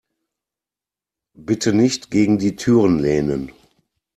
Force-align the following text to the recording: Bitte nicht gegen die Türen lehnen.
Bitte 1.37 1.73
nicht 1.73 2.09
gegen 2.09 2.39
die 2.39 2.55
Türen 2.55 2.97
lehnen. 2.97 3.51